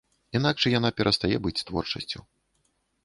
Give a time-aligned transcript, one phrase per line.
[0.37, 2.19] Інакш яна перастае быць творчасцю.